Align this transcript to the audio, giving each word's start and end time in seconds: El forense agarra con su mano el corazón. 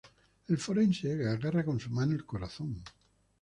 El 0.47 0.57
forense 0.57 1.11
agarra 1.29 1.63
con 1.63 1.79
su 1.79 1.91
mano 1.91 2.15
el 2.15 2.25
corazón. 2.25 2.81